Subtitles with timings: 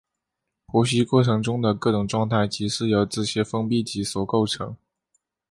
[0.65, 4.75] 剖析过程中的各种状态即是由这些封闭集所构成。